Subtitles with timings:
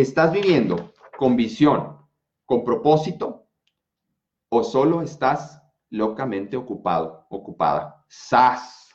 [0.00, 1.98] ¿estás viviendo con visión,
[2.46, 3.46] con propósito
[4.48, 8.04] o solo estás locamente ocupado, ocupada?
[8.08, 8.88] SAS,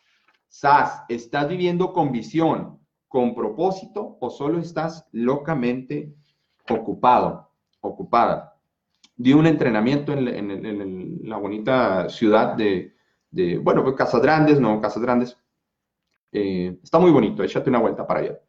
[0.47, 6.13] SAS, ¿estás viviendo con visión, con propósito o solo estás locamente
[6.69, 7.51] ocupado,
[7.81, 8.57] ocupada?
[9.15, 12.93] Di un entrenamiento en, la bonita ciudad de,
[13.59, 15.37] bueno, pues Casas Grandes, no, Casas Grandes.
[16.31, 18.39] Eh, está muy bonito, échate una vuelta para allá.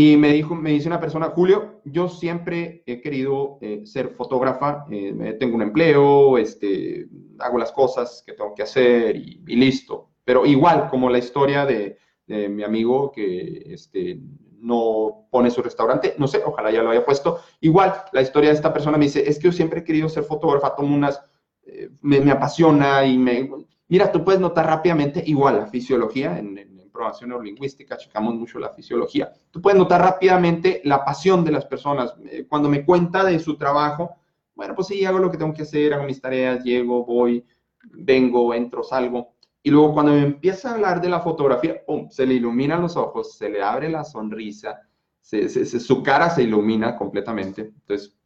[0.00, 4.86] Y me dijo, me dice una persona, Julio, yo siempre he querido eh, ser fotógrafa,
[4.92, 7.08] eh, tengo un empleo, este,
[7.40, 10.10] hago las cosas que tengo que hacer y, listo.
[10.24, 11.98] Pero igual, como la historia de,
[12.28, 14.20] mi amigo que este,
[14.60, 17.40] no pone su restaurante, no sé, ojalá ya lo haya puesto.
[17.60, 20.22] Igual, la historia de esta persona me dice, es que yo siempre he querido ser
[20.22, 21.20] fotógrafa, tomo unas,
[21.64, 23.50] eh, me, apasiona y me...
[23.88, 29.32] Mira, tú puedes notar rápidamente, igual, la fisiología en programación neurolingüística, checamos mucho la fisiología.
[29.52, 32.14] Tú puedes notar rápidamente la pasión de las personas.
[32.24, 34.16] Eh, cuando me cuenta de su trabajo,
[34.56, 37.44] bueno, pues sí, hago lo que tengo que hacer, hago mis tareas, llego, voy,
[37.92, 39.34] vengo, entro, salgo.
[39.62, 42.08] Y luego cuando me empieza a hablar de la fotografía, ¡pum!
[42.10, 44.80] se le iluminan los ojos, se le abre la sonrisa,
[45.20, 47.60] su cara se ilumina completamente.
[47.62, 48.16] Entonces,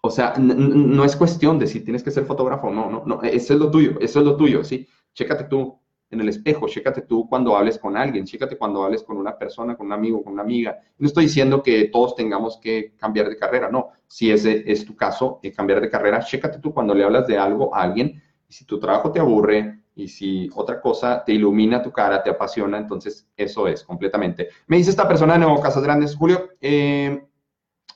[0.00, 3.22] o sea, no es cuestión de si tienes que ser fotógrafo o no, no, no,
[3.22, 4.88] eso es lo tuyo, eso es lo tuyo, ¿sí?
[5.12, 5.79] Chécate tú,
[6.10, 9.76] en el espejo, chécate tú cuando hables con alguien, chécate cuando hables con una persona,
[9.76, 10.78] con un amigo, con una amiga.
[10.98, 13.90] No estoy diciendo que todos tengamos que cambiar de carrera, no.
[14.06, 17.38] Si ese es tu caso, eh, cambiar de carrera, chécate tú cuando le hablas de
[17.38, 21.92] algo a alguien si tu trabajo te aburre y si otra cosa te ilumina tu
[21.92, 24.48] cara, te apasiona, entonces eso es completamente.
[24.66, 27.24] Me dice esta persona de Nuevo Casas Grandes, Julio, eh,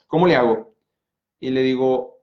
[0.07, 0.75] ¿cómo le hago?
[1.41, 2.21] Y le digo,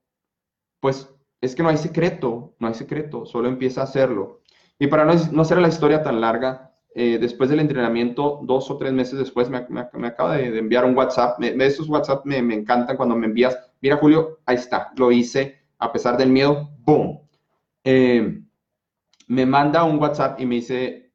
[0.80, 4.41] pues es que no hay secreto, no hay secreto, solo empieza a hacerlo
[4.82, 8.78] y para no, no hacer la historia tan larga, eh, después del entrenamiento, dos o
[8.78, 11.38] tres meses después, me, me, acaba de, enviar un WhatsApp.
[11.38, 15.60] Me, esos WhatsApp me, me, encantan cuando me envías, mira Julio, ahí está, lo hice,
[15.78, 17.20] a pesar del miedo, ¡boom!
[17.84, 18.42] Eh,
[19.28, 21.12] me manda un WhatsApp y me dice,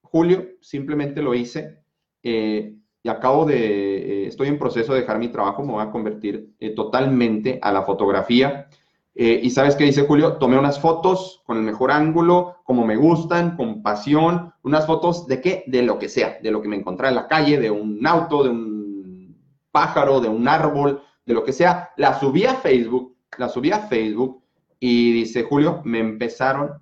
[0.00, 1.84] Julio, simplemente lo hice
[2.24, 6.56] eh, y acabo de, estoy en proceso de dejar mi trabajo, me voy a convertir
[6.74, 8.66] totalmente a la fotografía.
[9.14, 12.96] Eh, y sabes qué dice Julio, tomé unas fotos con el mejor ángulo, como me
[12.96, 16.76] gustan, con pasión, unas fotos de qué, de lo que sea, de lo que me
[16.76, 19.36] encontré en la calle, de un auto, de un
[19.70, 21.90] pájaro, de un árbol, de lo que sea.
[21.96, 24.42] La subí a Facebook, la subí a Facebook
[24.80, 26.80] y dice Julio, me empezaron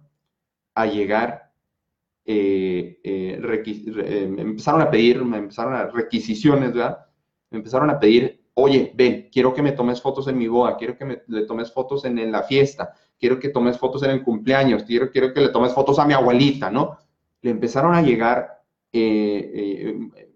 [0.75, 1.53] a llegar,
[2.25, 7.07] eh, eh, me empezaron a pedir, me empezaron a requisiciones, ¿verdad?
[7.51, 10.97] Me empezaron a pedir oye, ven, quiero que me tomes fotos en mi boda, quiero
[10.97, 14.85] que me, le tomes fotos en, la fiesta, quiero que tomes fotos en el cumpleaños,
[14.85, 16.99] quiero, que le tomes fotos a mi abuelita, ¿no?
[17.43, 18.63] Le empezaron a llegar
[18.93, 20.31] eh, eh,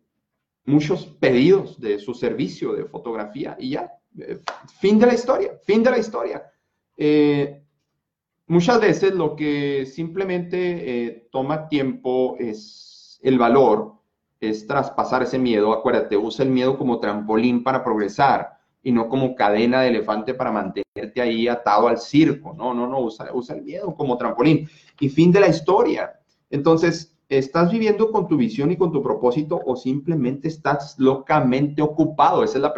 [0.65, 4.41] muchos pedidos de su servicio de fotografía y ya, eh,
[4.79, 6.51] fin de la historia, fin de la historia.
[8.47, 14.04] muchas veces lo que simplemente toma tiempo es el valor
[14.49, 15.73] es traspasar ese miedo.
[15.73, 20.53] Acuérdate, usa el miedo como trampolín para progresar y no como cadena de elefante para
[20.53, 22.55] mantenerte ahí atado al circo.
[22.55, 24.69] No, no, no, usa, usa el miedo como trampolín.
[25.01, 26.21] Y fin de la historia.
[26.51, 32.45] Entonces, ¿estás viviendo con tu visión y con tu propósito o simplemente estás locamente ocupado?
[32.45, 32.73] Esa es la